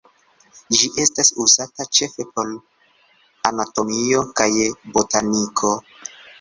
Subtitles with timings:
[0.77, 2.51] Ĝi estas uzata ĉefe por
[3.53, 4.51] anatomio kaj
[4.99, 5.75] botaniko.